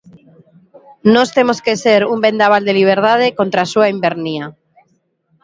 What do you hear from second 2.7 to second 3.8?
liberdade contra a